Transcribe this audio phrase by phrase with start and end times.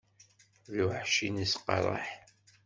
[0.77, 2.07] Lweḥc-ines iqerreḥ.